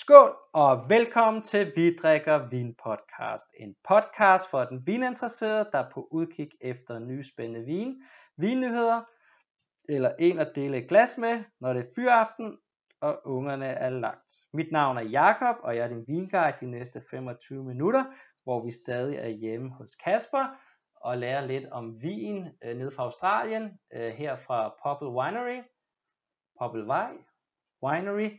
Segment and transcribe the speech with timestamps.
[0.00, 3.46] Skål og velkommen til Vi drikker vin podcast.
[3.60, 8.02] En podcast for den vininteresserede, der er på udkig efter nye spændende vin,
[8.36, 9.00] vinnyheder,
[9.88, 12.58] eller en at dele et glas med, når det er fyraften
[13.00, 14.32] og ungerne er lagt.
[14.52, 18.04] Mit navn er Jakob og jeg er din vinguide de næste 25 minutter,
[18.44, 20.60] hvor vi stadig er hjemme hos Kasper
[20.96, 25.62] og lærer lidt om vin øh, ned fra Australien, øh, her fra Popple Winery.
[26.60, 27.10] Popple Vej,
[27.84, 28.30] Winery.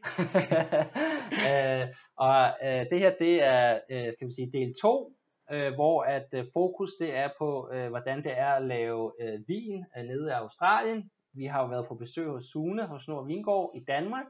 [1.50, 5.12] øh, og øh, det her det er øh, kan vi sige del 2,
[5.52, 9.40] øh, hvor at øh, fokus det er på øh, hvordan det er at lave øh,
[9.48, 11.10] vin øh, nede i Australien.
[11.34, 14.26] Vi har jo været på besøg hos Sune hos Nord Vingård i Danmark,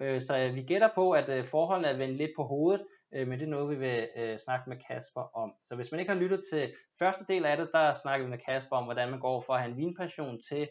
[0.00, 2.82] øh, så øh, vi gætter på at øh, forholdene er vendt lidt på hovedet,
[3.14, 5.52] øh, men det er noget vi vil øh, snakke med Kasper om.
[5.60, 8.38] Så hvis man ikke har lyttet til første del af det, der snakker vi med
[8.38, 10.68] Kasper om hvordan man går fra at have en vinpassion til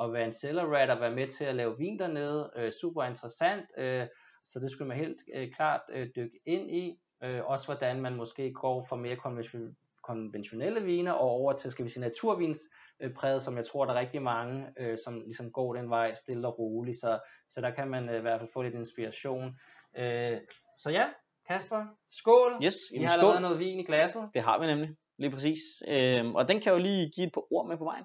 [0.00, 2.50] at være en cellar rat og være med til at lave vin dernede.
[2.56, 4.06] Øh, super interessant, øh,
[4.44, 6.98] så det skulle man helt øh, klart øh, dykke ind i.
[7.24, 11.84] Øh, også hvordan man måske går fra mere konvention, konventionelle viner og over til, skal
[11.84, 12.60] vi sige, naturvins
[13.00, 16.14] øh, præget, som jeg tror, der er rigtig mange, øh, som ligesom går den vej
[16.14, 17.18] stille og roligt, så,
[17.50, 19.58] så der kan man øh, i hvert fald få lidt inspiration.
[19.98, 20.38] Øh,
[20.78, 21.04] så ja,
[21.48, 22.52] Kasper, skål!
[22.64, 23.20] Yes, Vi har skål.
[23.20, 24.30] allerede noget vin i glasset.
[24.34, 25.58] Det har vi nemlig, lige præcis.
[25.88, 28.04] Øhm, og den kan jeg jo lige give et par ord med på vejen.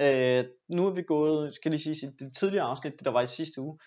[0.00, 3.26] Øh, nu er vi gået, skal lige sige, det tidligere afsnit, det der var i
[3.26, 3.78] sidste uge,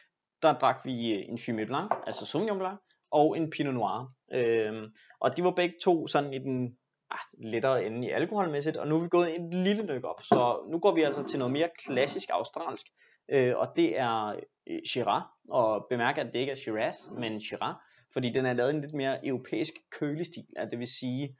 [0.41, 2.79] der drak vi øh, en Fumé Blanc, altså Sauvignon Blanc,
[3.11, 4.13] og en Pinot Noir.
[4.33, 6.77] Øh, og de var begge to sådan i den
[7.11, 10.21] ah, lettere ende i alkoholmæssigt, og nu er vi gået et lille nyk op.
[10.21, 12.85] Så nu går vi altså til noget mere klassisk australsk,
[13.31, 14.35] øh, og det er
[14.69, 17.75] øh, Shiraz, og bemærk at det ikke er Shiraz, men Shiraz,
[18.13, 21.35] fordi den er lavet i en lidt mere europæisk kølestil, altså det vil sige,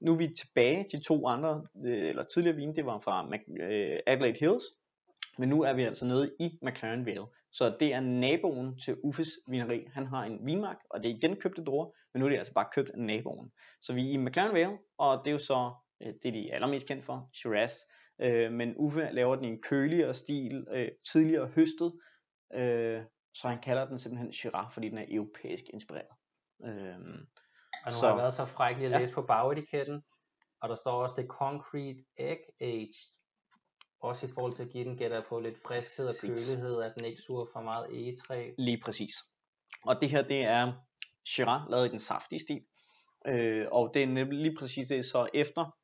[0.00, 3.62] nu er vi tilbage, de to andre, øh, eller tidligere vine, det var fra Mac-
[3.62, 4.64] øh, Adelaide Hills,
[5.38, 7.26] men nu er vi altså nede i McLaren Vale.
[7.52, 9.86] Så det er naboen til Uffes vineri.
[9.92, 12.52] Han har en vinmark, og det er igen købte druer, men nu er det altså
[12.52, 13.50] bare købt af naboen.
[13.82, 15.72] Så vi er i McLaren Vale, og det er jo så
[16.02, 17.72] øh, det, de er allermest kendt for, Shiraz.
[18.20, 21.92] Øh, men Uffe laver den i en køligere stil, øh, tidligere høstet,
[22.54, 23.02] øh,
[23.34, 26.16] så han kalder den simpelthen Shiraz, fordi den er europæisk inspireret.
[26.64, 26.98] Øh,
[27.84, 28.98] og nu Så- har jeg været så fræk lige at Ja.
[28.98, 30.02] læse på bagetiketten,
[30.60, 32.94] og der står også, det concrete egg aged.
[34.00, 37.04] Også i forhold til at give den gætter på lidt friskhed og kølighed, at den
[37.04, 38.50] ikke suger for meget egetræ.
[38.58, 39.14] Lige præcis.
[39.86, 40.72] Og det her, det er
[41.26, 42.60] Shiraz, lavet i den saftige stil.
[43.26, 45.76] Øh, og det er nemlig lige præcis det, så efter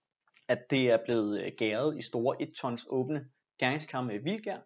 [0.48, 3.24] at det er blevet øh, gæret i store 1 tons åbne
[3.58, 4.58] gæringskar med vildgær,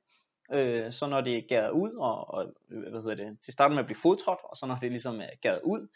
[0.52, 3.74] øh, så når det er gæret ud, og, og øh, hvad hedder det, det starter
[3.74, 5.88] med at blive fodtrådt, og så når det ligesom er gæret ud,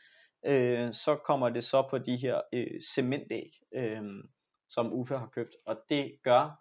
[0.47, 4.03] øh, så kommer det så på de her øh, cementæg, øh,
[4.69, 6.61] som Uffe har købt, og det gør,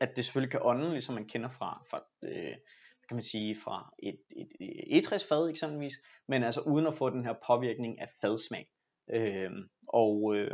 [0.00, 2.56] at det selvfølgelig kan ånde, ligesom man kender fra, fra øh,
[3.08, 5.94] kan man sige, fra et, et, et etræsfad eksempelvis,
[6.28, 8.68] men altså uden at få den her påvirkning af fadsmag.
[9.10, 9.50] Øh,
[9.88, 10.50] og øh,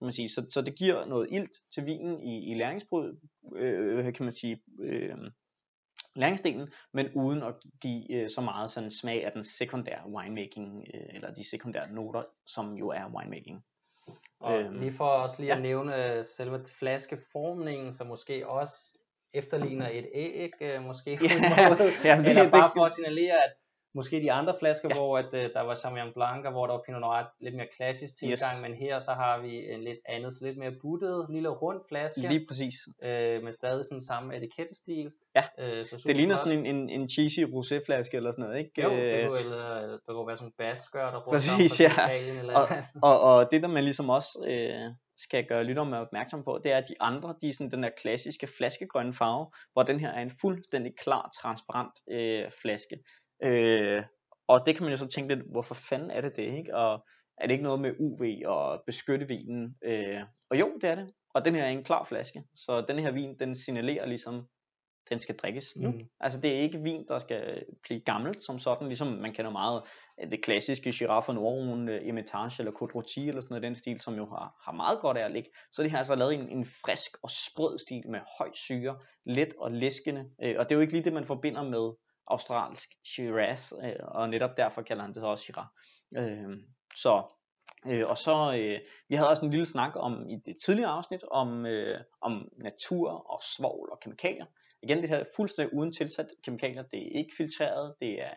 [0.00, 3.16] kan man sige, så, så det giver noget ilt til vinen i, i læringsbrød,
[3.56, 5.16] øh, kan man sige, øh,
[6.16, 11.00] læringsdelen, men uden at give øh, så meget sådan smag af den sekundære winemaking, øh,
[11.14, 13.64] eller de sekundære noter, som jo er winemaking.
[14.40, 15.62] Og Øhm, lige for også lige at ja.
[15.62, 18.98] nævne øh, selve flaskeformningen, som måske også
[19.34, 21.16] efterligner et æg, øh, måske Ja,
[22.14, 23.52] ja, det- Eller bare for at signalere, at
[23.94, 24.94] måske de andre flasker, Ja.
[24.94, 27.66] hvor at, øh, der var Sauvignon Blanc, og hvor der var Pinot Noir, lidt mere
[27.76, 28.62] klassisk tilgang, Yes.
[28.62, 32.20] men her så har vi en lidt andet, så lidt mere buttet, lille rund flaske.
[32.20, 32.74] Lige præcis.
[33.02, 35.10] øh, men stadig sådan samme etikettestil.
[35.36, 38.82] Ja, øh, så Det ligner sådan en, en, en cheesy roséflaske eller sådan noget, ikke?
[38.82, 41.84] Jo, det Øh, kunne, eller, der kunne være sådan en basskør, der rundt Præcis, om
[41.86, 41.92] ja.
[42.06, 42.66] Italien eller og,
[43.02, 46.76] og, og det der man ligesom også øh, skal gøre lytterne opmærksom på, det er
[46.76, 50.22] at de andre, de er sådan den der klassiske flaskegrønne farve, hvor den her er
[50.22, 52.96] en fuldstændig klar, transparent øh, flaske.
[53.42, 54.02] Øh,
[54.48, 56.76] og det kan man jo så tænke lidt, hvorfor fanden er det det, ikke?
[56.76, 57.06] Og
[57.38, 59.76] er det ikke noget med UV og beskytte vinen?
[59.84, 60.20] Øh,
[60.50, 61.10] og jo, det er det.
[61.34, 64.46] Og den her er en klar flaske, så den her vin, den signalerer ligesom,
[65.10, 65.90] den skal drikkes nu.
[65.90, 66.00] Mm.
[66.20, 69.82] Altså det er ikke vin, der skal blive gammelt som sådan, ligesom man kender meget
[70.18, 74.00] af det klassiske Giraffe Noirone, øh, Hermitage eller Côte Rôtie eller sådan noget den stil,
[74.00, 75.50] som jo har, har meget godt af at ligge.
[75.72, 79.54] Så det her altså lavet en, en frisk og sprød stil med høj syre, let
[79.58, 81.92] og læskende, øh, og det er jo ikke lige det, man forbinder med
[82.30, 85.66] australsk Shiraz, øh, og netop derfor kalder han det så også Shiraz.
[86.16, 86.56] Øh,
[86.96, 87.32] så
[87.86, 88.78] Øh, og så, øh,
[89.08, 93.10] vi havde også en lille snak om i det tidligere afsnit om, øh, om natur
[93.10, 94.46] og svovl og kemikalier.
[94.82, 96.82] Igen, det her er fuldstændig uden tilsat kemikalier.
[96.82, 98.34] Det er ikke filtreret, det er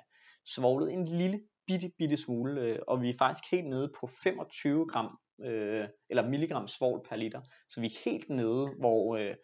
[0.55, 4.87] svovlet en lille bitte, bitte smule, øh, og vi er faktisk helt nede på 25
[4.87, 7.41] gram, øh, eller milligram svovl per liter.
[7.69, 9.35] Så vi er helt nede, hvor øh,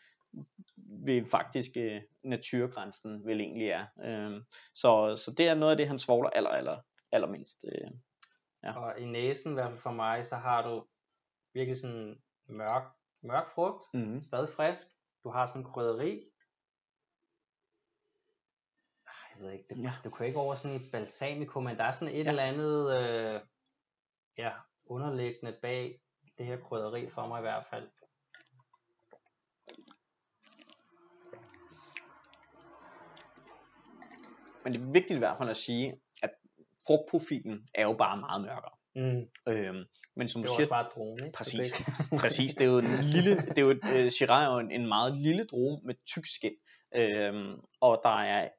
[1.05, 3.85] ved faktisk øh, naturgrænsen vel egentlig er.
[4.03, 4.41] Øh,
[4.75, 6.79] så, så det er noget af det, han svogler aller, aller,
[7.11, 7.65] allermindst.
[7.71, 7.91] Øh.
[8.63, 8.79] Ja.
[8.79, 10.85] Og i næsen, i hvert fald for mig, så har du
[11.53, 12.83] virkelig sådan mørk,
[13.21, 14.23] mørk frugt, Mm.
[14.23, 14.87] stadig frisk.
[15.23, 16.23] Du har sådan en krydderi.
[19.35, 19.91] Jeg ved ikke, det, Ja.
[20.03, 22.29] du kan ikke over sådan et balsamico, men der er sådan et Ja.
[22.29, 23.41] eller andet øh,
[24.37, 24.51] ja,
[24.85, 26.01] underliggende bag
[26.37, 27.89] det her krydderi for mig i hvert fald.
[34.69, 35.94] Men det er vigtigt i hvert fald at sige,
[36.24, 36.30] at
[36.88, 38.75] frugtprofilen er jo bare meget mørkere.
[38.95, 39.21] Mm.
[39.54, 39.83] Øhm,
[40.16, 41.38] men som Det du siger, bare druen, ikke?
[41.38, 41.71] Præcis.
[41.71, 41.86] det-
[42.21, 44.71] Præcis, det er jo en lille, det er jo et, øh, Shiraz er jo en,
[44.71, 46.56] en meget lille drue med tyk skin,
[46.95, 48.50] øhm, og der er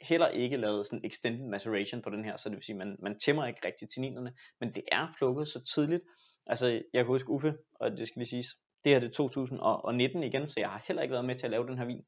[0.00, 3.18] heller ikke lavet sådan extended maceration på den her, så det vil sige, man, man
[3.18, 6.02] tæmmer ikke rigtig tanninerne, men det er plukket så tidligt.
[6.46, 8.46] Altså, jeg kan huske Uffe, og det skal lige siges,
[8.84, 11.50] det her det er 2019 igen, så jeg har heller ikke været med til at
[11.50, 12.02] lave den her vin.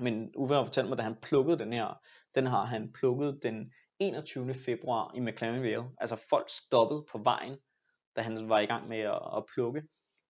[0.00, 2.00] Men Uffe har fortalt mig, da han plukkede den her,
[2.34, 4.54] den har han plukket den 21.
[4.54, 5.84] februar i McLaren Vale.
[5.98, 7.56] Altså folk stoppede på vejen,
[8.16, 9.82] da han var i gang med at, at plukke,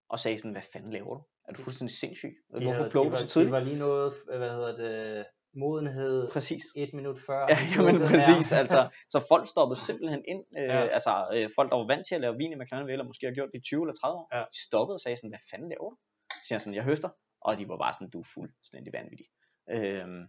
[0.08, 1.22] og sagde sådan, hvad fanden laver du?
[1.48, 2.34] Er du fuldstændig sindssyg?
[2.58, 3.48] De Hvorfor plukker du så tidligt?
[3.48, 6.62] De var lige noget, hvad hedder det, modenhed Præcis.
[6.76, 7.40] et minut før.
[7.52, 8.80] Ja, jamen præcis, altså,
[9.14, 10.86] så folk stoppede simpelthen ind, øh, Ja.
[10.96, 13.26] altså øh, folk der var vant til at lave vin i McLaren Vale, og måske
[13.26, 14.40] har gjort det i 20 eller 30 år, Ja.
[14.54, 15.96] de stoppede og sagde sådan, hvad fanden laver du?
[16.30, 17.10] Så siger jeg sådan, jeg høster,
[17.46, 19.26] og de var bare sådan, du er fuldstændig vanvittig.
[19.70, 20.26] Øhm,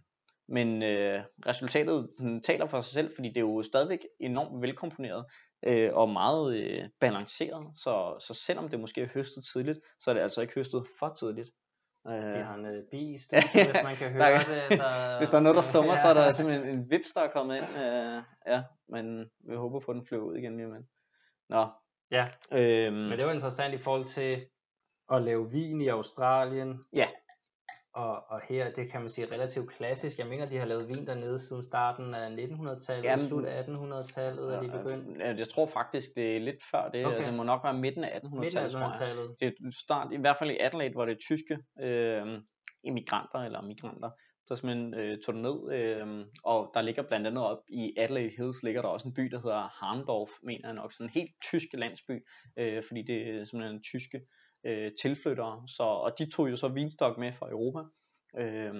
[0.48, 5.24] men øh, resultatet sådan, taler for sig selv, fordi det er jo stadigvæk enormt velkomponeret
[5.66, 10.14] øh, og meget øh, balanceret, så, så selvom det måske er høstet tidligt, så er
[10.14, 11.50] det altså ikke høstet for tidligt.
[12.08, 12.98] Øh, Vi har en øh, bi
[13.52, 14.38] hvis man kan høre Der-
[14.70, 14.78] det.
[14.78, 17.30] Der, hvis der er noget, der summer, så er der simpelthen en vips, der er
[17.30, 17.64] kommet ind.
[17.64, 20.86] Øh, ja, men vi håber på, at den flyver ud igen lige lidt.
[21.48, 21.66] Nå.
[22.10, 22.28] Ja.
[22.52, 24.46] Øhm, Men det var interessant i forhold til
[25.12, 26.84] at lave vin i Australien.
[26.92, 27.08] Ja.
[27.94, 30.18] Og, og her, det kan man sige relativt klassisk.
[30.18, 34.54] Jeg mener, de har lavet vin dernede siden starten af 1900-tallet, Jamen, slut af 1800-tallet
[34.54, 35.18] er de begyndt.
[35.18, 37.06] Ja, jeg tror faktisk, det er lidt før det.
[37.06, 37.26] Okay.
[37.26, 38.88] Det må nok være midten af 1800-tallet, Midten af tror jeg.
[38.90, 39.36] 1800-tallet.
[39.40, 42.42] Det er start, i hvert fald i Adelaide, hvor det er tyske øh,
[42.84, 44.10] immigranter eller migranter,
[44.48, 48.32] der simpelthen øh, tog det ned, øh, og der ligger blandt andet op i Adelaide
[48.36, 51.30] Hills, ligger der også en by, der hedder Harndorf, mener jeg nok, sådan en helt
[51.42, 52.12] tysk landsby,
[52.58, 54.20] øh, fordi det er simpelthen tyske
[54.64, 57.80] øh, tilflyttere, så, og de tog jo så vinstok med fra Europa,
[58.38, 58.74] øh,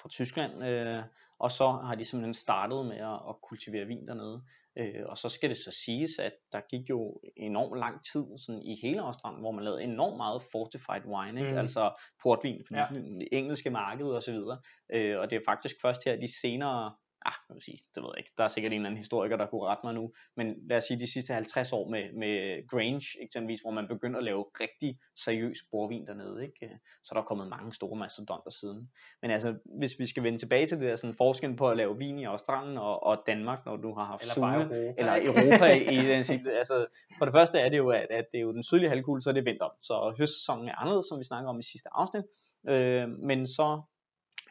[0.00, 1.02] fra Tyskland, øh,
[1.38, 4.42] og så har de simpelthen startet med at, at kultivere vin dernede.
[4.78, 8.62] Øh, og så skal det så siges, at der gik jo enormt lang tid sådan
[8.62, 11.52] i hele Australien, hvor man lavede enormt meget fortified wine, ikke?
[11.52, 11.58] Mm.
[11.58, 12.86] Altså portvin Ja.
[12.92, 14.58] det engelske marked og så videre.
[14.94, 16.94] Øh, og det er faktisk først her de senere,
[17.26, 19.46] ah, man sige, det ved jeg ikke, der er sikkert en eller anden historiker, der
[19.46, 23.06] kunne rette mig nu, men lad os sige de sidste 50 år med, med Grange
[23.22, 26.78] eksempelvis, hvor man begyndte at lave rigtig seriøs porvin dernede, ikke?
[27.04, 28.90] Så er der kommet mange store mastodonter siden.
[29.22, 31.98] Men altså, hvis vi skal vende tilbage til det der sådan forskel på at lave
[31.98, 35.16] vin i Australien og, og Danmark, når du har haft Eller Sune, eller?
[35.16, 36.48] Europa i, den.
[36.48, 36.86] Altså,
[37.18, 39.30] for det første er det jo, at, at det er jo den sydlige halvkugle, så
[39.30, 39.76] er det vinter.
[39.82, 42.24] Så høstsæsonen er anderledes, som vi snakker om i sidste afsnit.
[42.68, 43.82] Øh, men så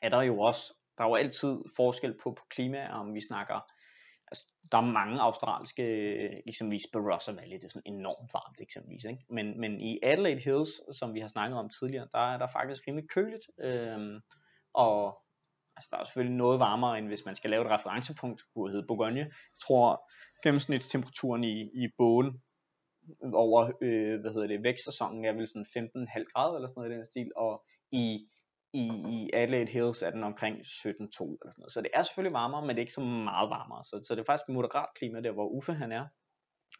[0.02, 3.60] er der jo også, der er jo altid forskel på, på klima, om vi snakker,
[4.32, 5.84] altså, der er mange australske,
[6.50, 9.26] eksempelvis Barossa Valley, det er sådan enormt varmt eksempelvis, ikke?
[9.30, 12.88] Men, men i Adelaide Hills, som vi har snakket om tidligere, der er der faktisk
[12.88, 14.20] rimelig køligt, øhm,
[14.74, 15.22] og
[15.76, 18.88] altså, der er selvfølgelig noget varmere, end hvis man skal lave et referencepunkt, kunne hedde
[18.88, 19.20] Bourgogne.
[19.20, 20.10] Jeg tror,
[20.44, 22.44] gennemsnitstemperaturen i, i båden
[23.34, 26.96] over, øh, hvad hedder det, vækstsæsonen er vel sådan 15,5 grader eller sådan noget i
[26.96, 28.28] den stil, og i,
[28.76, 31.72] i, i Adelaide Hills er den omkring 17,2 eller sådan noget.
[31.72, 33.84] Så det er selvfølgelig varmere, men det er ikke så meget varmere.
[33.84, 36.06] Så, så det er faktisk et moderat klima der, hvor Uffe han er.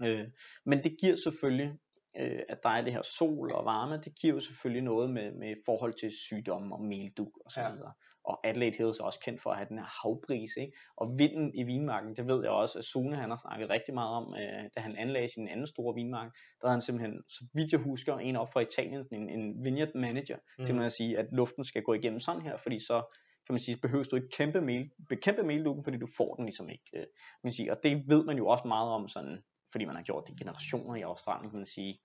[0.06, 0.26] Øh,
[0.66, 1.72] men det giver selvfølgelig,
[2.20, 5.32] øh, at der er det her sol og varme, det giver jo selvfølgelig noget med,
[5.32, 7.72] med forhold til sygdomme og meldug og så Ja.
[7.72, 7.94] videre.
[8.26, 10.78] Og Adelaide Hills er også kendt for at have den her havbris, ikke?
[10.98, 14.10] Og vinden i vinmarken, det ved jeg også, at Sune han har snakket rigtig meget
[14.10, 16.32] om, øh, da han anlagde sin anden store vinmark.
[16.62, 19.96] Der havde han simpelthen, så vidt jeg husker, en op fra Italien, en, en vineyard
[19.96, 20.66] manager, mm.
[20.66, 23.78] til at sige, at luften skal gå igennem sådan her, fordi så kan man sige,
[23.82, 26.90] behøver du ikke kæmpe mel, bekæmpe meldukken, fordi du får den ligesom ikke.
[26.96, 27.06] Øh,
[27.44, 27.72] man sige.
[27.72, 29.38] Og det ved man jo også meget om, sådan,
[29.72, 32.00] fordi man har gjort det i generationer i Australien, kan man sige.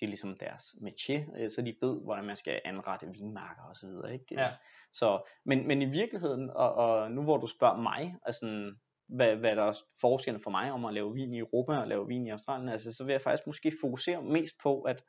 [0.00, 3.76] Det er ligesom deres métier, øh, så de ved, hvordan man skal anrette vinmarker og
[3.76, 4.12] så videre.
[4.12, 4.24] Ikke?
[4.30, 4.50] Ja.
[4.92, 8.72] Så, men, men i virkeligheden, og, og nu hvor du spørger mig, altså,
[9.08, 12.06] hvad, hvad der er forskellen for mig om at lave vin i Europa og lave
[12.06, 15.02] vin i Australien, altså, så vil jeg faktisk måske fokusere mest på, at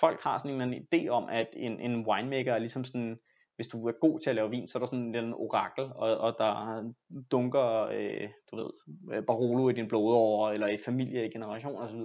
[0.00, 3.18] folk har sådan en eller anden idé om, at en, en winemaker er ligesom sådan,
[3.58, 5.84] hvis du er god til at lave vin, så er der sådan en lille orakel,
[5.84, 6.92] og, og der
[7.32, 8.70] dunker, øh, du ved,
[9.12, 12.00] øh, Barolo i din blodår, eller i familie i generationer osv.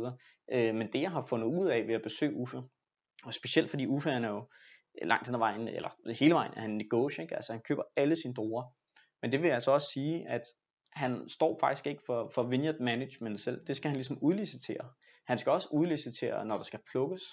[0.54, 2.62] Øh, men det jeg har fundet ud af ved at besøge Uffe,
[3.24, 4.48] og specielt fordi Uffe han er jo
[5.02, 8.34] langt hen ad vejen, eller hele vejen er han negotiant, altså han køber alle sine
[8.34, 8.64] druer.
[9.22, 10.42] Men det vil altså også sige, at
[10.94, 13.68] han står faktisk ikke for, for vineyard management selv.
[13.68, 14.90] Det skal han ligesom udlicitere.
[15.28, 17.24] Han skal også udlicitere, når der skal plukkes,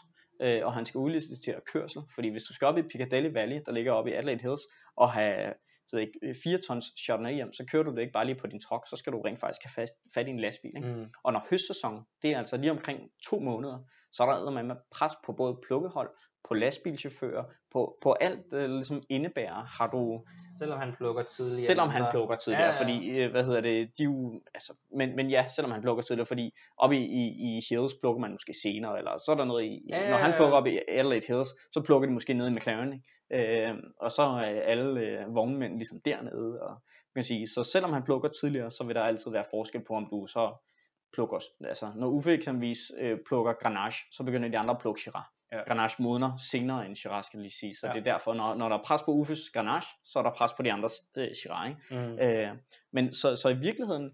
[0.41, 3.73] øh, og han skal udlicitere kørsel, fordi hvis du skal op i Piccadilly Valley, der
[3.73, 4.63] ligger oppe i Adelaide Hills,
[4.97, 5.53] og have
[5.91, 8.61] så ikke, 4 tons Chardonnay hjem, så kører du det ikke bare lige på din
[8.61, 10.73] truck, så skal du rent faktisk have fast, fat i en lastbil.
[10.77, 10.89] Ikke?
[10.89, 11.07] Mm.
[11.25, 13.79] Og når høstsæson, det er altså lige omkring to måneder,
[14.13, 16.11] så er der med pres på både plukkehold,
[16.49, 20.25] på lastbilchauffører, på, på alt det ligesom indebærer, har du...
[20.59, 21.67] Selvom han plukker tidligere.
[21.67, 22.81] Selvom han plukker tidligere, ja, ja.
[22.83, 26.27] fordi, øh, hvad hedder det, de jo, altså, men, men ja, selvom han plukker tidligere,
[26.27, 29.65] fordi op i, i, i Hills plukker man måske senere, eller så er der noget
[29.65, 32.51] i, ja, ja, når han plukker op i Adelaide Hills, så plukker de måske nede
[32.51, 33.67] i McLaren, ikke?
[33.69, 36.77] Øh, og så er alle øh, vognmænd ligesom dernede, og
[37.15, 40.07] kan sige, så selvom han plukker tidligere, så vil der altid være forskel på, om
[40.11, 40.67] du så
[41.13, 45.27] plukker, altså når Uffe eksempelvis øh, plukker Grenache, så begynder de andre at plukke Shiraz.
[45.53, 45.63] Ja.
[45.67, 47.75] Grenache modner senere end Shiraz, skal lige sige.
[47.75, 47.93] Så ja.
[47.93, 50.53] det er derfor, når, når der er pres på Uffes Grenache, så er der pres
[50.53, 51.77] på de andres øh, Shiraz.
[51.91, 52.19] Mm.
[52.19, 52.49] Øh,
[52.93, 54.11] men så, så i virkeligheden,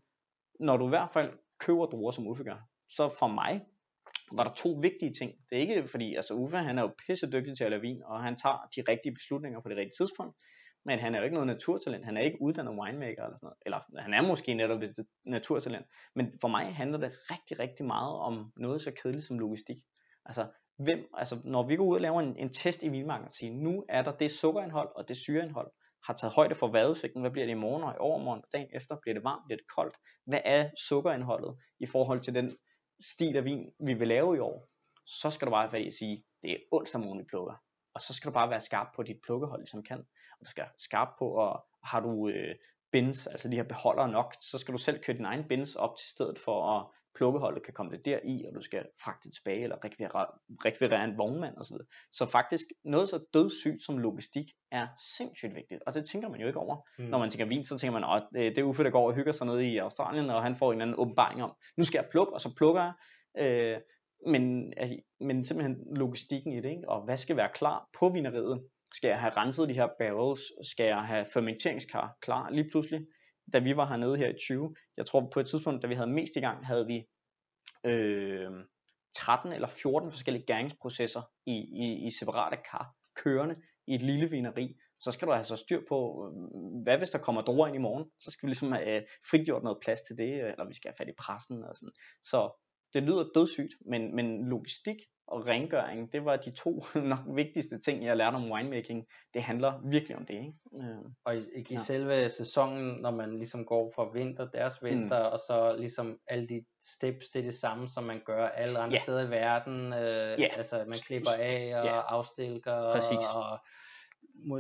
[0.61, 3.63] når du i hvert fald køber druer, som Uffe gør, så for mig
[4.33, 5.33] var der to vigtige ting.
[5.51, 8.03] Det er ikke fordi, altså Uffe han er jo pisse dygtig til at lave vin,
[8.05, 10.37] og han tager de rigtige beslutninger på det rigtige tidspunkt,
[10.85, 13.59] men han er jo ikke noget naturtalent, han er ikke uddannet winemaker eller sådan noget,
[13.67, 18.15] eller han er måske netop et naturtalent, men for mig handler det rigtig, rigtig meget
[18.17, 19.77] om noget så kedeligt som logistik.
[20.25, 20.47] Altså,
[20.79, 24.03] hvem, altså når vi går ud og laver en, en test i vinmagasinet, nu er
[24.03, 25.71] der det sukkerindhold og det syreindhold,
[26.07, 28.97] har taget højde for vejrudsigten, hvad bliver det i morgen og i overmorgen, dagen efter,
[29.03, 32.57] bliver det varmt, bliver det koldt, hvad er sukkerindholdet i forhold til den
[33.13, 34.69] stil af vin, vi vil lave i år,
[35.07, 37.55] så skal du bare være at sige, det er onsdag morgen, vi plukker,
[37.95, 39.99] og så skal du bare være skarp på dit plukkehold, ligesom kan,
[40.39, 42.55] og du skal være skarp på, og har du øh,
[42.97, 45.97] bins, altså de her beholdere nok, så skal du selv køre din egen bins op
[45.99, 46.87] til stedet for at
[47.17, 50.27] plukkeholdet kan komme det der i, og du skal fragte tilbage, eller rekvirere,
[50.65, 51.77] rekvirere en vognmand osv.
[52.13, 54.87] Så faktisk noget så dødssygt som logistik er
[55.17, 56.77] sindssygt vigtigt, og det tænker man jo ikke over.
[56.99, 57.05] Mm.
[57.05, 59.33] Når man tænker vin, så tænker man, at det er Uffe, der går og hygger
[59.33, 62.33] sig nede i Australien, og han får en anden åbenbaring om, nu skal jeg plukke,
[62.33, 62.93] og så plukker jeg.
[63.45, 63.81] Øh,
[64.27, 66.89] men, altså, men simpelthen logistikken i det, ikke?
[66.89, 68.63] og hvad skal være klar på vineriet?
[68.97, 70.41] Skal jeg have renset de her barrels?
[70.73, 73.01] Skal jeg have fermenteringskar klar lige pludselig?
[73.53, 76.11] da vi var hernede her i 20, jeg tror på et tidspunkt, da vi havde
[76.11, 77.07] mest i gang, havde vi
[77.87, 78.51] øh,
[79.17, 83.55] 13 eller 14 forskellige gæringsprocesser i, i, i separate kar kørende
[83.87, 87.11] i et lille vineri, så skal du altså have så styr på, øh, hvad hvis
[87.11, 90.03] der kommer druer ind i morgen, så skal vi ligesom have øh, frigjort noget plads
[90.03, 91.93] til det, øh, eller vi skal have fat i pressen og sådan.
[92.23, 92.63] Så
[92.95, 94.97] det lyder dødssygt, men, men logistik
[95.29, 99.07] og rengøring, det var de to nok vigtigste ting, jeg lærte om winemaking.
[99.35, 100.35] Det handler virkelig om det.
[100.35, 100.53] Ikke?
[100.75, 101.79] Øh, og i, i ja.
[101.79, 105.33] selve sæsonen, når man ligesom går fra vinter, deres vinter, mm.
[105.33, 108.93] og så ligesom alle de steps, det er det samme, som man gør alle andre
[108.93, 109.03] yeah.
[109.03, 109.93] steder i verden.
[109.93, 110.59] Øh, yeah.
[110.59, 112.05] Altså man klipper af og yeah.
[112.07, 112.91] afstilker.
[112.93, 113.27] Præcis.
[113.35, 113.59] Og,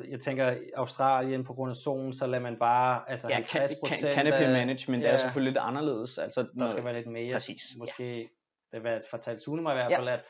[0.08, 4.12] jeg tænker Australien på grund af solen, så lader man bare altså ja, 50% can,
[4.12, 6.18] canopy management ja, er selvfølgelig lidt anderledes.
[6.18, 7.32] Altså, der skal være lidt mere.
[7.32, 7.62] Præcis.
[7.78, 8.26] Måske, ja.
[8.72, 10.14] det var fortalt Sune mig i hvert fald, ja.
[10.14, 10.24] at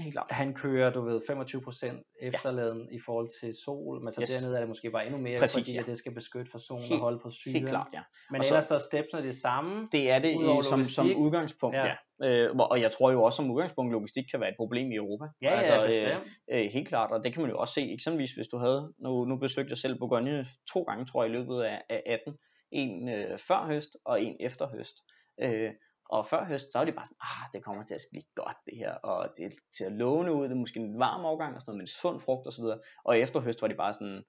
[0.00, 0.30] Helt klart.
[0.30, 2.96] Han kører, du ved, 25% efterladen ja.
[2.96, 4.30] i forhold til sol, men så yes.
[4.30, 5.80] dernede er det måske bare endnu mere, Præcis, fordi ja.
[5.80, 7.56] at det skal beskytte for solen helt, og holde på syren.
[7.56, 8.00] Helt klart, ja.
[8.30, 9.88] Men og ellers så er stepsene det samme.
[9.92, 11.86] Det er det i, som, som udgangspunkt, ja.
[11.86, 11.94] ja.
[12.24, 15.24] Øh, og jeg tror jo også som udgangspunkt, logistik kan være et problem i Europa.
[15.42, 18.32] Ja, altså, ja, øh, øh, helt klart, og det kan man jo også se, eksempelvis
[18.32, 21.62] hvis du havde, nu, nu besøgte jeg selv Bourgogne to gange, tror jeg, i løbet
[21.62, 22.34] af, af 18.
[22.72, 24.96] En øh, før høst og en efter høst.
[25.42, 25.70] Øh,
[26.10, 28.56] og før høst, så var de bare sådan, ah, det kommer til at blive godt
[28.66, 31.60] det her, og det til at låne ud, det er måske en varm overgang, og
[31.60, 32.78] sådan noget, men sund frugt og så videre.
[33.04, 34.22] Og efter høst var de bare sådan,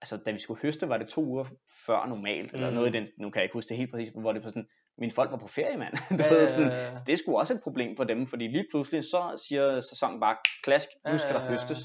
[0.00, 1.44] altså da vi skulle høste, var det to uger
[1.86, 2.74] før normalt, eller mm.
[2.74, 4.68] noget i den, nu kan jeg ikke huske det helt præcis, hvor det var sådan,
[4.98, 5.94] mine folk var på ferie, mand.
[6.18, 8.66] du ja, ved, sådan, så det er sgu også et problem for dem, fordi lige
[8.72, 11.78] pludselig, så siger sæsonen bare, klask, nu skal der høstes.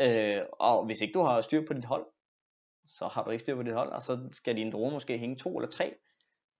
[0.00, 2.06] Øh, og hvis ikke du har styr på dit hold,
[2.86, 5.36] så har du ikke styr på dit hold, og så skal dine druer måske hænge
[5.36, 5.94] to eller tre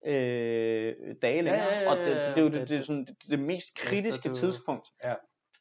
[0.07, 1.65] øh, dage længere.
[1.65, 3.75] Ja, ja, ja, og det, det, det, det, det, det, er sådan, det, det mest
[3.77, 5.15] kritiske du, tidspunkt ja.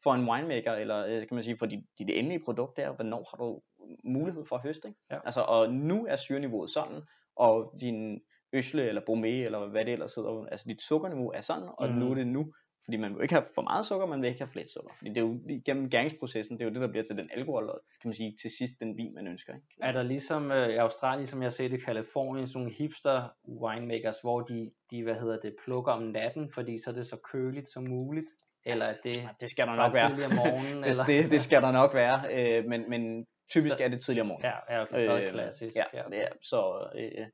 [0.04, 3.28] for en winemaker, eller øh, kan man sige for dit, dit endelige produkt, er, hvornår
[3.30, 3.62] har du
[4.04, 4.88] mulighed for at høste.
[4.88, 5.00] Ikke?
[5.12, 5.18] Ja.
[5.26, 7.02] Altså, og nu er syreniveauet sådan,
[7.36, 8.20] og din
[8.54, 11.96] øsle eller bromé, eller hvad det ellers sidder, altså dit sukkerniveau er sådan, og mm.
[11.96, 12.54] nu er det nu,
[12.84, 14.94] fordi man vil ikke have for meget sukker, man vil ikke have lidt sukker.
[14.98, 17.70] Fordi det er jo gennem gæringsprocessen, det er jo det, der bliver til den alkohol,
[17.70, 19.54] og kan man sige, til sidst den vin, man ønsker.
[19.56, 19.68] Ikke?
[19.82, 23.30] Er der ligesom øh, i Australien, som jeg har set i Kalifornien, sådan nogle hipster
[23.62, 27.18] winemakers, hvor de, de, hvad hedder det, plukker om natten, fordi så er det så
[27.18, 28.28] køligt som muligt?
[28.66, 30.10] Eller er det, det skal der nok være.
[30.10, 30.78] tidligere morgen?
[30.78, 31.06] det, eller?
[31.06, 34.44] Det, det, skal der nok være, øh, men, men typisk så, er det tidligere morgen.
[34.44, 35.76] Ja, ja okay, så er det øh, klassisk.
[35.76, 36.04] Ja, ja.
[36.12, 37.28] ja så øh,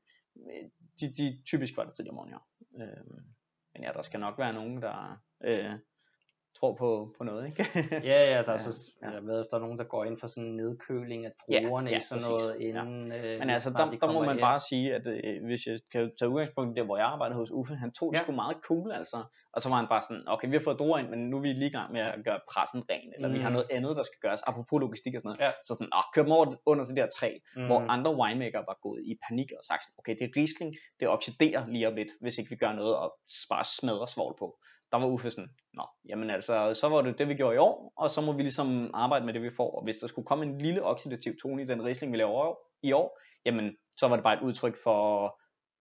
[1.00, 2.84] de, de, typisk var det tidligere morgen, ja.
[2.84, 3.04] Øh,
[3.72, 5.70] men ja, der skal nok være nogen, der øh,
[6.60, 7.64] tror på, på noget, ikke?
[8.10, 9.10] Ja, ja, der er Ja, så, ja.
[9.10, 11.60] jeg ved, hvis der er nogen, der går ind for sådan en nedkøling af Ja,
[11.68, 12.28] druerne ja, i sådan præcis.
[12.30, 12.66] noget, Ja.
[12.82, 14.40] inden øh, Men altså, der, de der må man ind.
[14.40, 17.50] bare sige, at øh, hvis jeg kan tage udgangspunkt i der, hvor jeg arbejdede hos
[17.50, 18.22] Uffe, han tog det Ja.
[18.24, 19.18] sgu meget cool, altså.
[19.52, 21.40] Og så var han bare sådan, okay, vi har fået druer ind, men nu er
[21.40, 23.34] vi lige i gang med at gøre pressen ren, eller mm.
[23.34, 23.52] vi har Mm.
[23.52, 25.40] noget andet, der skal gøres, apropos logistik og sådan noget.
[25.46, 25.50] Ja.
[25.66, 27.66] Så sådan, åh, kør dem over under det der træ, mm.
[27.66, 31.08] hvor andre winemaker var gået i panik og sagt, sådan, okay, det er Riesling, det
[31.08, 33.08] oxiderer lige om lidt, hvis ikke vi gør noget og
[33.50, 34.58] bare smadrer svovl på.
[34.92, 37.92] Der var Uffe sådan, nå, jamen altså, så var det det, vi gjorde i år,
[37.96, 39.70] og så må vi ligesom arbejde med det, vi får.
[39.76, 42.92] Og hvis der skulle komme en lille oxidativ tone i den Riesling, vi laver i
[42.92, 44.98] år, jamen, så var det bare et udtryk for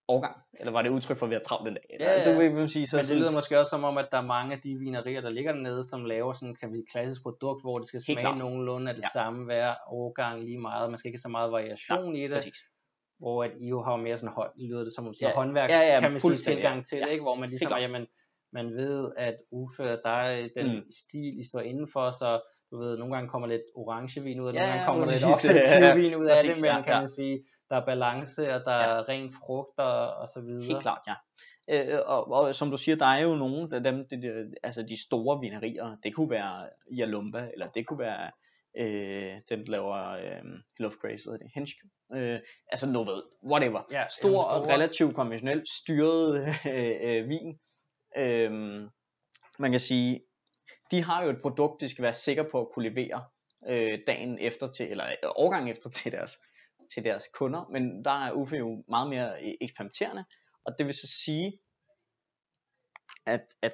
[0.08, 1.86] årgang, eller var det et udtryk for, at vi har travlt den dag?
[1.90, 2.34] Eller, Ja, ja.
[2.34, 4.22] Du vil sige, så Men det sådan- lyder måske også som om, at der er
[4.38, 7.64] mange af de vinerier, der ligger dernede, som laver sådan kan vi sige, klassisk produkt,
[7.64, 8.40] hvor det skal smage klart.
[8.40, 9.10] nogenlunde af det Ja.
[9.20, 10.90] samme hver årgang lige meget.
[10.90, 12.32] Man skal ikke have så meget variation i det.
[12.32, 12.58] præcis.
[13.20, 15.74] hvor at I jo har mere sådan hånd, lyder det som sådan Ja, ja, håndværks,
[15.74, 17.04] ja, ja, kan man sige, tilgang til ja.
[17.06, 17.22] det, ikke?
[17.22, 18.08] hvor man ligesom, jamen,
[18.54, 20.84] man ved, at Uffe, der er den Mm.
[20.92, 22.42] stil, I står indenfor, så
[22.72, 25.06] du ved, nogle gange kommer lidt orangevin ud af det, Ja, nogle gange ja, kommer
[25.06, 25.50] der lidt præcis.
[25.50, 27.00] oxidativ vin ud af det, men ja, kan ja.
[27.00, 30.64] man sige, der er balance, og der er ren frugt og, og så videre.
[30.64, 31.16] Helt klart, ja.
[31.72, 34.82] Øh, og, og, som du siger, der er jo nogle af dem, det, det, altså
[34.84, 38.32] de store vinerier, det kunne være Yalumba, eller det kunne være
[38.78, 40.44] øh, der laver øh,
[40.78, 41.82] Hill of Grace, hvad hedder det, Henschke.
[42.16, 42.40] Øh,
[42.72, 43.82] altså, du ved, whatever.
[43.92, 46.38] Ja, Stor og relativt konventionelt styret
[46.74, 47.60] øh, øh, vin.
[48.18, 48.90] Øhm,
[49.60, 50.22] man kan sige,
[50.92, 53.26] de har jo et produkt, de skal være sikre på at kunne levere
[53.68, 56.40] øh, dagen efter til, eller øh, årgang efter til deres,
[56.94, 60.26] til deres kunder, men der er Uffe jo meget mere øh, eksperimenterende,
[60.66, 61.60] og det vil så sige,
[63.26, 63.74] at, at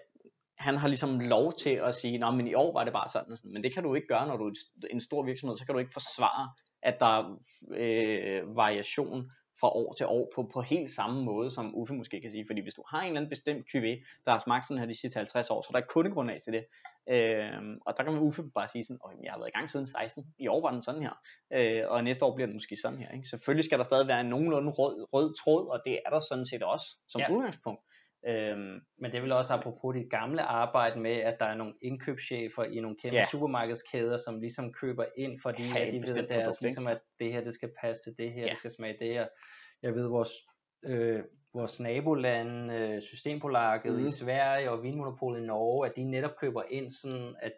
[0.58, 3.38] han har ligesom lov til at sige, nå, men i år var det bare sådan
[3.38, 4.54] sådan, men det kan du ikke gøre, når du er
[4.92, 7.39] en stor virksomhed, så kan du ikke forsvare, at der er
[7.72, 12.31] øh, variation fra år til år på, på helt samme måde, som Uffe måske kan
[12.31, 13.85] sige, fordi hvis du har en eller anden bestemt QV,
[14.25, 16.53] der har smagt sådan her de sidste 50 år, så er der et kundegrundlag til
[16.53, 16.65] det,
[17.09, 19.69] øh, og der kan man Uffe bare sige sådan, "Åh, jeg har været i gang
[19.69, 21.15] siden 16, i år var den sådan her,
[21.53, 23.27] øh, og næste år bliver den måske sådan her, ikke?
[23.29, 26.45] selvfølgelig skal der stadig være en nogenlunde rød, rød tråd, og det er der sådan
[26.45, 27.31] set også, som ja.
[27.31, 27.81] udgangspunkt,
[28.27, 31.74] Øhm, Men det er vel også apropos dit gamle arbejde med, at der er nogle
[31.82, 33.25] indkøbschefer i nogle kæmpe Ja.
[33.32, 37.33] supermarkedskæder, som ligesom køber ind, fordi Ja, at de ved, deres, produkt, ligesom, at det
[37.33, 38.50] her det skal passe til det her, Ja.
[38.50, 39.27] det skal smage det her.
[39.83, 40.29] Jeg ved, vores,
[40.85, 43.94] øh, vores naboland, øh, Systembolaget Mhm.
[44.00, 44.05] mm.
[44.05, 47.51] i Sverige og Vinmonopolet i Norge, at de netop køber ind sådan, at,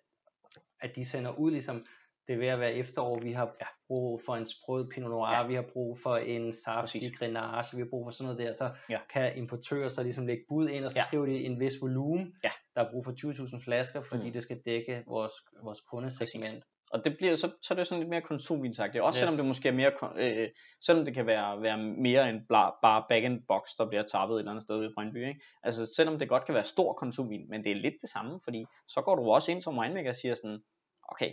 [0.81, 1.85] at de sender ud ligesom,
[2.27, 3.55] det er ved at være efterår, vi har
[3.87, 5.47] brug for en sprød Pinot Noir, Ja.
[5.47, 7.17] vi har brug for en saftig Præcis.
[7.19, 8.99] Grenache, vi har brug for sådan noget der, så Ja.
[9.13, 11.03] kan importører så ligesom lægge bud ind, og så Ja.
[11.03, 12.49] skriver de en vis volumen, Ja.
[12.75, 14.31] der er brug for 20.000 flasker, fordi Mm.
[14.33, 16.63] det skal dække vores, vores kundesegment.
[16.91, 19.19] og det bliver så, så er det sådan lidt mere konsumvinsagtigt, også yes.
[19.19, 20.49] selvom det måske er mere, øh,
[20.85, 24.35] selvom det kan være, være mere end bla, bare back in box, der bliver tappet
[24.35, 25.41] et eller andet sted i Brøndby, ikke?
[25.63, 28.65] altså selvom det godt kan være stor konsumvin, men det er lidt det samme, fordi
[28.87, 30.59] så går du også ind som winemaker og siger sådan,
[31.09, 31.31] okay,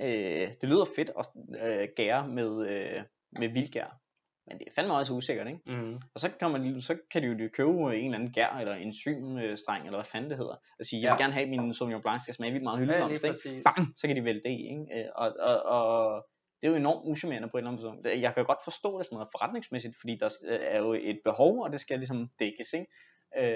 [0.00, 1.28] øh, det lyder fedt at
[1.66, 3.02] øh, gære med, øh,
[3.38, 4.00] med vildgær,
[4.46, 5.60] men det er fandme også usikkert, ikke?
[5.66, 5.94] Mm.
[6.14, 8.74] Og så kan, man, så kan de jo lige købe en eller anden gær, eller
[8.74, 11.22] enzymstreng, eller hvad fanden det hedder, og sige, jeg vil Ja.
[11.24, 13.64] gerne have, min Sauvignon Blanc skal smage vildt meget Ja, hyldeblomst, lige ikke?
[13.64, 14.86] bang, så kan de vælge det i, ikke?
[15.04, 16.26] Øh, Og, og, og
[16.62, 18.22] det er jo enormt uschammerende på en eller anden person.
[18.22, 21.62] Jeg kan godt forstå det sådan noget forretningsmæssigt, fordi der øh, er jo et behov,
[21.64, 22.86] og det skal ligesom dækkes, ikke?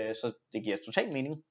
[0.08, 1.42] Øh, Så det giver totalt mening.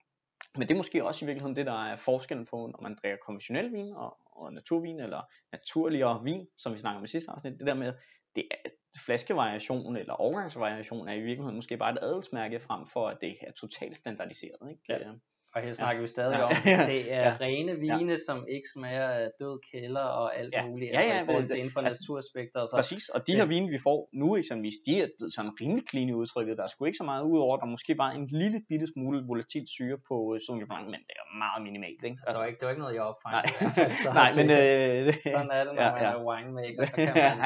[0.57, 3.17] Men det er måske også i virkeligheden det, der er forskellen på, når man drikker
[3.25, 7.59] konventionel vin og, og naturvin, eller naturligere vin, som vi snakker om i sidste afsnit.
[7.59, 7.93] Det der med,
[8.35, 8.69] det er,
[9.05, 13.51] flaskevariation eller overgangsvariation er i virkeligheden måske bare et adelsmærke frem for, at det er
[13.51, 14.69] totalt standardiseret.
[14.69, 14.81] Ikke?
[14.89, 15.11] Ja.
[15.55, 16.43] Øh, Og her snakker vi stadig Ja.
[16.43, 16.51] om,
[16.93, 17.37] det er Ja.
[17.41, 20.65] rene vine, som ikke smager af død kælder og alt Ja.
[20.67, 22.59] muligt, Ja, altså ja, i forhold det- inden for altså, naturaspekter.
[22.61, 25.83] Og så, Præcis, og de her vine, vi får nu eksempelvis, de er sådan rimelig
[25.89, 26.57] clean i udtrykket.
[26.57, 29.17] Der er sgu ikke så meget ud over, der måske bare en lille bitte smule
[29.31, 32.17] volatilt syre på uh, Sauvignon Blanc, men det er meget minimalt, ikke?
[32.27, 33.33] altså, det, var ikke, det var ikke noget, jeg opfandt.
[33.35, 36.01] nej, i hvert fald, så nej, men øh, det, sådan er det, når ja, man
[36.07, 36.11] ja.
[36.15, 37.37] er winemaker, så kan man,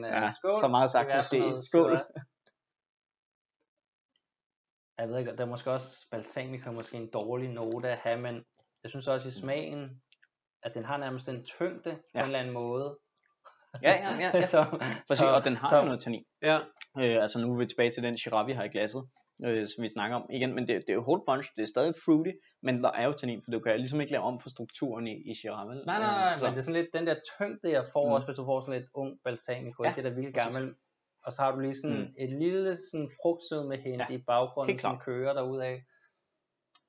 [0.00, 0.54] men ja, skål.
[0.64, 1.38] så meget sagt måske.
[1.38, 1.92] noget, Skål.
[4.98, 5.02] Er.
[5.02, 8.34] Jeg ved ikke, der er måske også balsamico måske en dårlig note at have, men
[8.82, 10.02] jeg synes også i smagen,
[10.62, 12.20] at den har nærmest en tyngde på Ja.
[12.20, 12.98] en eller anden måde.
[13.82, 14.42] Ja, ja, ja, ja.
[14.54, 14.64] så,
[15.08, 16.24] Præcis, og den har så, jo noget tannin.
[16.42, 16.58] Ja,
[16.98, 19.08] Øh, altså nu er vi tilbage til den Shiraz, vi har i glasset,
[19.44, 21.66] øh, som vi snakker om igen, men det, det er jo whole bunch, det er
[21.66, 22.30] stadig fruity,
[22.62, 25.30] men der er jo tannin, for du kan ligesom ikke lave om på strukturen i,
[25.30, 25.82] i Shiraz, vel?
[25.86, 28.06] Nej, nej, Øh, nej, så- men det er sådan lidt den der tyngde, jeg får
[28.06, 28.12] Mm.
[28.12, 30.74] også, hvis du får sådan lidt ung balsamico, Ja, det der vildt gammel.
[31.26, 32.14] Og så har du lige sådan Mm.
[32.18, 35.78] et lille sådan frugtsød med hente Ja, i baggrunden, som kører derudad.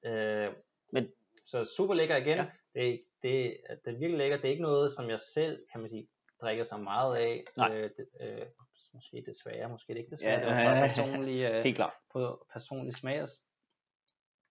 [0.05, 0.53] Øh,
[0.93, 1.11] Men-
[1.45, 2.37] så super lækker igen.
[2.37, 2.45] Ja.
[2.73, 4.41] Det, det, det er virkelig lækkert.
[4.41, 6.07] Det er ikke noget, som jeg selv, kan man sige,
[6.41, 7.43] drikker så meget af.
[7.57, 7.75] Nej.
[7.77, 8.45] Øh, det, øh,
[8.93, 10.33] måske desværre, måske det ikke desværre.
[10.33, 10.87] Ja, det var ja.
[10.87, 11.93] personlig, øh, Helt klart.
[12.13, 13.27] på personlig smag.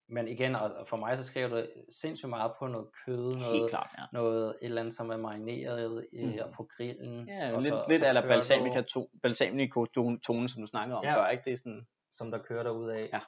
[0.09, 3.69] Men igen, og for mig så skriver du sindssygt meget på noget kød, Helt noget,
[3.69, 4.03] klart, ja.
[4.13, 6.33] noget et eller andet, som er marineret øh, Mm.
[6.43, 7.27] og på grillen.
[7.29, 11.03] Ja, og lidt, så, lidt eller balsamico, to, balsamico tone, tone, som du snakkede om
[11.03, 11.15] Ja.
[11.15, 11.43] før, ikke?
[11.45, 13.09] Det er sådan, som der kører derud af.
[13.13, 13.19] Ja.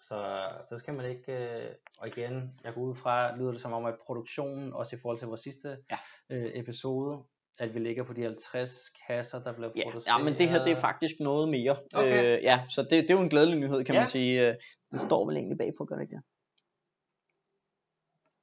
[0.00, 1.32] Så, så skal man ikke,
[1.66, 4.98] øh, og igen, jeg går ud fra, lyder det som om, at produktionen, også i
[5.02, 5.96] forhold til vores sidste Ja.
[6.30, 7.22] øh, episode,
[7.58, 10.18] at vi ligger på de 50 kasser, der bliver ja, produceret.
[10.18, 11.76] ja, men det her, det er faktisk noget mere.
[11.94, 12.36] Okay.
[12.36, 14.00] Øh, ja, så det, det er jo en glædelig nyhed, kan Ja.
[14.00, 14.48] man sige.
[14.48, 14.54] Øh,
[14.92, 16.22] Det står vel egentlig bagpå, gør det ikke det?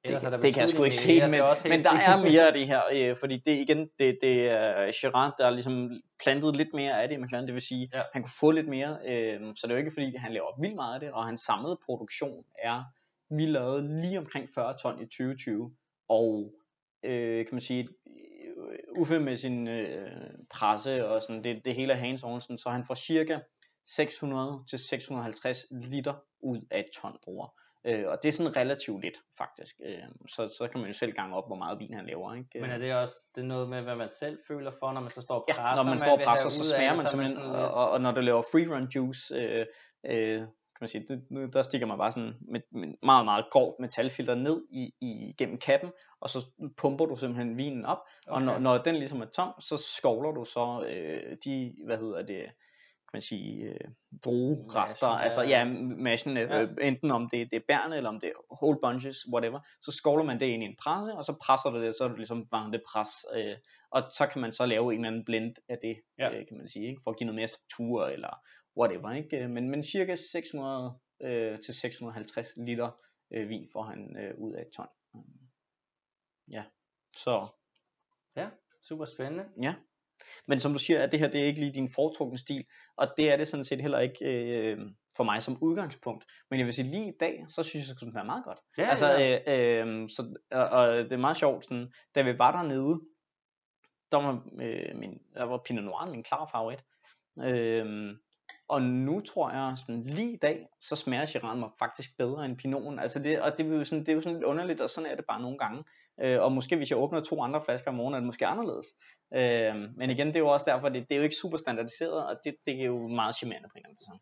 [0.05, 1.31] Det, det kan jeg sgu ikke se, men,
[1.69, 5.33] men der er mere af det her, øh, fordi det igen, det, det er Gerard,
[5.37, 5.89] der ligesom
[6.23, 8.01] plantet lidt mere af det i McLaren, det vil sige, Ja.
[8.13, 10.75] han kunne få lidt mere, øh, så det er jo ikke fordi, han laver vildt
[10.75, 12.83] meget af det, og hans samlede produktion er,
[13.29, 15.75] vi lavede lige omkring 40 ton i 2020,
[16.09, 16.53] og
[17.03, 17.87] øh, kan man sige,
[18.97, 20.11] Uffe med sin øh,
[20.49, 23.39] presse og sådan, det, det hele er hands on, sådan, så han får cirka
[23.85, 27.47] 600 til 650 liter ud af et ton bruger.
[27.85, 29.75] Øh, og det er sådan relativt lidt, faktisk.
[29.85, 32.33] Øh, så, så kan man jo selv gange op, hvor meget vin han laver.
[32.33, 32.61] Ikke?
[32.61, 35.11] Men er det også det er noget med, hvad man selv føler for, når man
[35.11, 35.75] så står og Ja, presser?
[35.75, 38.21] når man man står og presser, så smager man simpelthen, og, og, og når du
[38.21, 39.65] laver free run juice, øh,
[40.05, 40.41] øh,
[40.75, 44.35] kan man sige, det, der stikker man bare sådan med, med meget, meget grovt metalfilter
[44.35, 46.39] ned i, i, gennem kappen, og så
[46.77, 48.63] pumper du simpelthen vinen op, og når, Okay.
[48.63, 52.43] når den ligesom er tom, så skovler du så øh, de, hvad hedder det,
[53.09, 53.79] kan man sige, øh,
[54.25, 55.47] druerester, Mashen, altså ja.
[55.59, 55.65] ja,
[56.07, 56.87] mashen, øh, Ja.
[56.87, 60.23] enten om det, det er bærne, eller om det er whole bunches, whatever, så skovler
[60.25, 62.45] man det ind i en presse, og så presser du det, så er det ligesom
[62.51, 63.55] varmt pres, øh,
[63.91, 66.29] og så kan man så lave en eller anden blend af det, Ja.
[66.29, 66.39] ja.
[66.39, 67.01] øh, kan man sige, ikke?
[67.03, 68.33] for at give noget mere struktur, eller
[68.77, 69.43] whatever, ikke?
[69.43, 72.91] Øh, Men, men cirka 600 øh, til 650 liter
[73.33, 74.87] øh, vin får han øh, ud af et ton.
[76.51, 76.63] Ja,
[77.17, 77.47] så
[78.83, 79.45] Super spændende.
[79.61, 79.75] Ja.
[80.47, 82.65] Men som du siger, at det her det er ikke lige din foretrukne stil,
[82.97, 84.77] og det er det sådan set heller ikke øh,
[85.17, 86.25] for mig som udgangspunkt.
[86.49, 88.59] Men jeg vil sige, lige i dag, så synes jeg, det kunne være meget godt.
[88.77, 89.81] Ja, altså, ja.
[89.81, 93.01] øh, øh, så, og, og det er meget sjovt, sådan, da vi var dernede,
[94.11, 96.83] der var, øh, min, der var Pinot Noir min klar favorit.
[97.43, 98.15] Øh,
[98.69, 102.57] og nu tror jeg, sådan lige i dag, så smager Chiran mig faktisk bedre end
[102.57, 102.99] Pinoten.
[102.99, 105.11] Altså det, og det er, jo sådan, det er jo sådan lidt underligt, og sådan
[105.11, 105.83] er det bare nogle gange.
[106.21, 108.85] Øh, og måske hvis jeg åbner to andre flasker om morgenen, er det måske anderledes.
[109.33, 112.25] Øh, men igen, det er jo også derfor, det, det er jo ikke super standardiseret,
[112.27, 114.21] og det, det er jo meget charmerende på en eller anden fasong.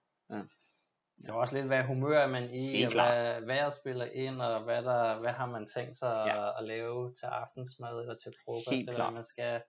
[1.17, 4.41] Det er også lidt, hvad humør er man i, Helt og hvad vejret spiller ind,
[4.41, 6.43] og hvad, der, hvad har man tænkt sig Ja.
[6.43, 6.59] ja.
[6.59, 9.09] at lave til aftensmad eller til frokost, Helt eller klart.
[9.11, 9.61] hvad man skal.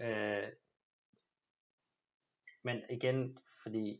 [0.00, 0.06] Ja.
[0.06, 0.48] Øh,
[2.64, 3.98] men igen, fordi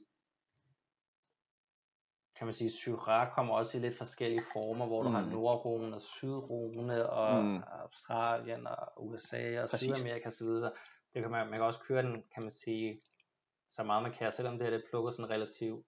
[2.38, 5.28] kan man sige, Syrah kommer også i lidt forskellige former, hvor du har Mm.
[5.28, 7.62] Nordrone og Sydrone og Mm.
[7.82, 9.96] Australien og USA og Præcis.
[9.96, 10.46] Sydamerika osv.
[10.46, 10.72] Så
[11.14, 13.00] det kan man, man kan også køre den, kan man sige,
[13.70, 15.86] så meget man kan, selvom det her det plukker sådan relativt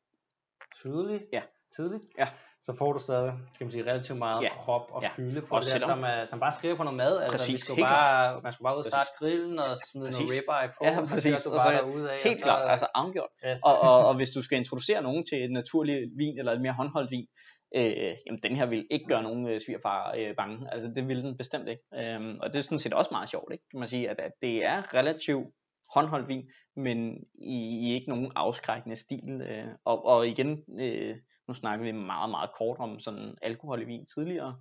[0.74, 1.42] tydeligt, Ja.
[1.76, 2.28] Tidligt, Ja.
[2.62, 4.48] så får du stadig, kan man sige, relativt meget Ja.
[4.54, 5.10] krop og Ja.
[5.16, 7.20] fylde på Og det der, som, er, som bare skriver på noget mad.
[7.22, 10.06] Altså, vi Præcis, skulle helt bare, man skulle bare ud og starte grillen og smide
[10.06, 10.20] Præcis.
[10.20, 12.70] noget ribeye på, Ja, og så præcis, du og så bare og Helt så, klart,
[12.70, 13.30] altså afgjort.
[13.46, 13.60] yes.
[13.64, 16.72] Og, og, og hvis du skal introducere nogen til et naturligt vin, eller et mere
[16.72, 17.26] håndholdt vin,
[17.76, 20.56] øh, jamen den her vil ikke gøre nogen øh, svigerfar øh, bange.
[20.72, 21.82] Altså det vil den bestemt ikke.
[22.00, 23.64] Øhm, og det er sådan set også meget sjovt, ikke?
[23.70, 25.46] Kan man sige, at, at det er relativt
[25.94, 26.44] håndholdt vin,
[26.76, 26.98] men
[27.34, 29.40] i, i ikke nogen afskrækkende stil.
[29.50, 31.16] Øh, og, og igen, øh,
[31.48, 34.60] nu snakker vi meget, meget kort om sådan alkohol i vin tidligere,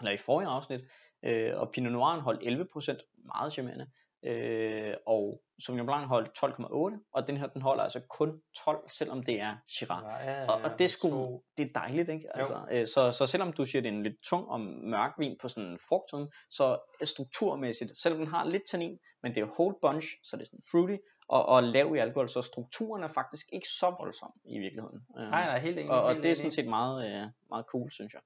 [0.00, 0.80] eller i forrige afsnit,
[1.24, 3.86] øh, og Pinot Noir holdt 11%, meget charmerende,
[4.24, 9.22] øh, og Sauvignon Blanc holdt 12,8, og den her, den holder altså kun 12, selvom
[9.22, 10.02] det er Shiraz.
[10.02, 12.36] Ja, ja, Og, og det sgu, så- det er dejligt, ikke?
[12.36, 15.36] Altså, øh, så, så selvom du siger, det er en lidt tung og mørk vin
[15.42, 19.74] på sådan en frugtsiden, så strukturmæssigt, selvom den har lidt tannin, men det er whole
[19.82, 20.96] bunch, så det er sådan fruity,
[21.28, 25.00] og, og lav i alkohol, så strukturen er faktisk ikke så voldsom i virkeligheden.
[25.18, 25.90] Øh, Nej, nej, helt enig.
[25.90, 28.20] og, og det er sådan set meget, øh, meget cool, synes jeg.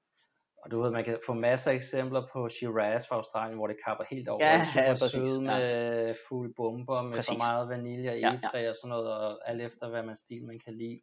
[0.63, 3.75] Og du ved, man kan få masser af eksempler på Shiraz fra Australien, hvor det
[3.85, 4.45] kapper helt over.
[4.45, 7.29] Ja, super ja, præcis, søde med fuld bomber, med Præcis.
[7.29, 8.27] for meget vanilje og Ja, ja.
[8.27, 11.01] egetræ og sådan noget, og alt efter, hvad man stil man kan lide.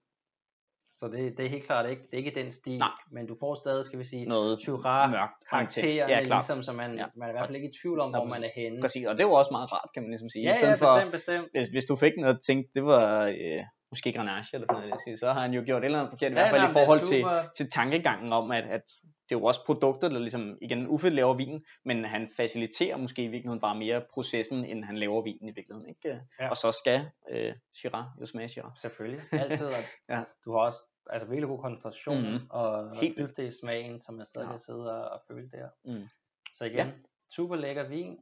[1.05, 2.89] Så det, det er helt klart ikke, det er ikke den stil, Nej.
[3.11, 6.41] men du får stadig, skal vi sige, Noget Syrah mørkt karaktererne, Ja, klart.
[6.43, 7.07] ligesom, så man, Ja.
[7.17, 8.81] man er i hvert fald ikke i tvivl om, Nå, hvor man er henne.
[8.81, 10.43] Præcis, og det var også meget rart, kan man ligesom sige.
[10.43, 11.49] I Ja, stedet ja, for, bestemt, bestemt.
[11.55, 15.19] hvis, hvis du fik noget og tænkte, det var øh, måske Grenache eller sådan noget,
[15.19, 17.01] så har han jo gjort et eller andet forkert, i Ja, hvert fald i forhold
[17.01, 17.25] til,
[17.57, 18.83] til tankegangen om, at, at
[19.29, 23.23] det er jo også produkter, der ligesom, igen, Uffe laver vinen, men han faciliterer måske
[23.23, 26.21] i virkeligheden bare mere processen, end han laver vinen i virkeligheden, ikke?
[26.41, 26.49] Ja.
[26.51, 26.99] Og så skal
[27.31, 28.81] øh, Shiraz jo smage Shiraz.
[28.81, 29.69] Selvfølgelig, altid.
[30.13, 30.21] Ja.
[30.45, 30.79] Du har også
[31.11, 32.47] altså, virkelig god koncentration Mhm.
[32.51, 34.51] og Helt dybde i smagen, som man stadig Ja.
[34.51, 35.69] kan sidde og, og føle der.
[35.85, 36.09] Mm.
[36.57, 36.89] Så igen,
[37.37, 38.19] super lækker vin,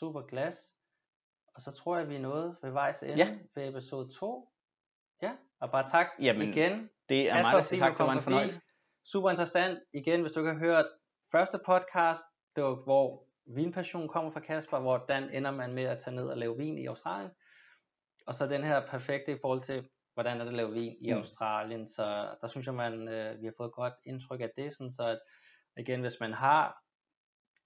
[0.00, 0.72] super glas.
[1.54, 3.38] Og så tror jeg, vi er nået ved vejs ende Ja.
[3.54, 4.48] ved episode 2.
[5.22, 6.90] Ja, og bare tak Jamen, igen.
[7.08, 8.60] Det er Kasper, siger du tak, det var en fornøjelse.
[9.04, 9.78] super interessant.
[9.92, 10.86] Igen, hvis du ikke har hørt
[11.32, 12.22] første podcast,
[12.56, 16.36] det var, hvor vinpassion kommer fra Kasper, hvordan ender man med at tage ned og
[16.38, 17.30] lave vin i Australien.
[18.26, 21.12] Og så den her perfekte i forhold til, hvordan er det at lave vin i
[21.12, 21.18] Mm.
[21.18, 21.86] Australien.
[21.86, 22.04] Så
[22.40, 24.76] der synes jeg, man, øh, vi har fået et godt indtryk af det.
[24.76, 25.18] Sådan, så at,
[25.76, 26.76] igen, hvis man har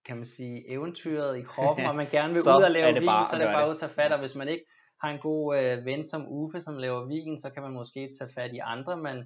[0.05, 3.25] kan man sige, eventyret i kroppen, og man gerne vil ud og lave vin, bare
[3.31, 4.65] så er det bare ud at tage fat, og hvis man ikke
[5.03, 8.31] har en god øh, ven som Uffe, som laver vin, så kan man måske tage
[8.35, 9.17] fat i andre, men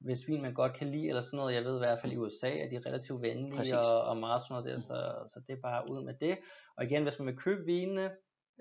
[0.00, 2.16] hvis vin man godt kan lide, eller sådan noget, jeg ved i hvert fald i
[2.16, 3.74] USA, at de er relativt venlige, Præcis.
[3.74, 4.98] og, og meget sådan noget der, så,
[5.32, 6.38] så det er bare ud med det.
[6.76, 8.10] Og igen, hvis man vil købe vinene,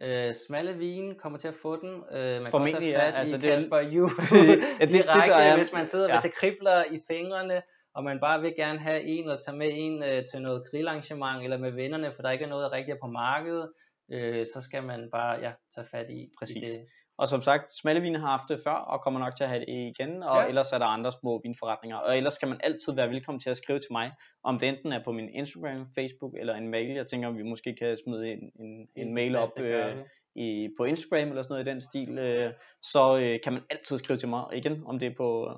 [0.01, 3.09] øh, smalle vin, kommer til at få den, øh, man kan også Formentlig, have ja.
[3.09, 5.85] fat Altså, i det er- Kasper Ju, Ja, det- det direkte, der er- hvis man
[5.85, 6.13] sidder, ja.
[6.15, 7.61] hvis det kribler i fingrene,
[7.95, 11.43] og man bare vil gerne have en, eller tage med en øh, til noget grillarrangement,
[11.43, 13.71] eller med vennerne, for der ikke er noget, der rigtig er på markedet,
[14.11, 16.55] øh, så skal man bare ja, tage fat i, Præcis.
[16.55, 16.85] i det.
[17.23, 19.59] Og som sagt, smalle vin har haft det før, og kommer nok til at have
[19.59, 20.47] det igen, og Ja.
[20.47, 21.97] ellers er der andre små vinforretninger.
[21.97, 24.11] Og ellers skal man altid være velkommen til at skrive til mig,
[24.43, 26.89] om det enten er på min Instagram, Facebook eller en mail.
[26.95, 29.95] Jeg tænker, vi måske kan smide en, en, en mail op øh,
[30.35, 32.17] i, på Instagram eller sådan noget i den stil.
[32.17, 35.51] Øh, så øh, kan man altid skrive til mig igen, om det er på,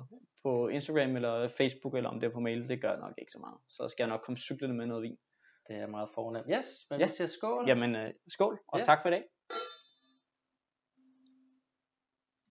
[0.44, 2.68] på Instagram eller Facebook, eller om det er på mail.
[2.68, 3.58] Det gør nok ikke så meget.
[3.68, 5.16] Så skal jeg nok komme cyklende med noget vin.
[5.68, 6.46] Det er meget fornemt.
[6.56, 7.06] Yes, men Ja.
[7.06, 7.64] vi siger skål.
[7.68, 8.86] Jamen, øh, skål, og Yes.
[8.86, 9.22] tak for i dag.